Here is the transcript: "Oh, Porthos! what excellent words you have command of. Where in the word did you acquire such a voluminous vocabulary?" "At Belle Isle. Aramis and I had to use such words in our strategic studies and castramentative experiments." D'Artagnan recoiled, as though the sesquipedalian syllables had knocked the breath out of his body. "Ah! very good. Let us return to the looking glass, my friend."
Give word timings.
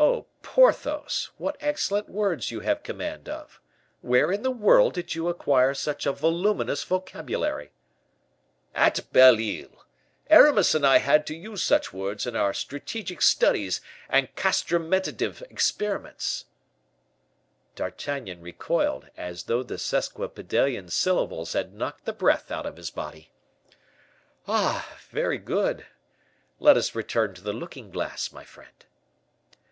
"Oh, 0.00 0.26
Porthos! 0.42 1.30
what 1.38 1.56
excellent 1.58 2.08
words 2.08 2.52
you 2.52 2.60
have 2.60 2.84
command 2.84 3.28
of. 3.28 3.60
Where 4.00 4.30
in 4.30 4.42
the 4.42 4.50
word 4.52 4.92
did 4.94 5.16
you 5.16 5.26
acquire 5.28 5.74
such 5.74 6.06
a 6.06 6.12
voluminous 6.12 6.84
vocabulary?" 6.84 7.72
"At 8.76 9.12
Belle 9.12 9.40
Isle. 9.40 9.84
Aramis 10.30 10.72
and 10.76 10.86
I 10.86 10.98
had 10.98 11.26
to 11.26 11.36
use 11.36 11.64
such 11.64 11.92
words 11.92 12.28
in 12.28 12.36
our 12.36 12.54
strategic 12.54 13.20
studies 13.20 13.80
and 14.08 14.32
castramentative 14.36 15.42
experiments." 15.50 16.44
D'Artagnan 17.74 18.40
recoiled, 18.40 19.08
as 19.16 19.42
though 19.44 19.64
the 19.64 19.78
sesquipedalian 19.78 20.90
syllables 20.90 21.54
had 21.54 21.74
knocked 21.74 22.04
the 22.04 22.12
breath 22.12 22.52
out 22.52 22.66
of 22.66 22.76
his 22.76 22.90
body. 22.90 23.32
"Ah! 24.46 24.96
very 25.10 25.38
good. 25.38 25.86
Let 26.60 26.76
us 26.76 26.94
return 26.94 27.34
to 27.34 27.40
the 27.42 27.52
looking 27.52 27.90
glass, 27.90 28.30
my 28.30 28.44
friend." 28.44 28.70